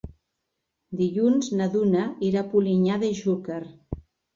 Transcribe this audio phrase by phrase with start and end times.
[1.01, 3.65] Dilluns na Duna irà a Polinyà de Xúquer.